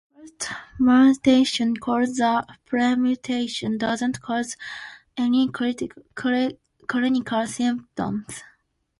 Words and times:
The 0.39 0.55
first 0.79 0.79
mutation, 0.79 1.77
called 1.77 2.15
the 2.15 2.43
'premutation', 2.65 3.77
doesn't 3.77 4.19
cause 4.19 4.57
any 5.15 5.47
clinical 6.87 7.45
symptoms. 7.45 8.43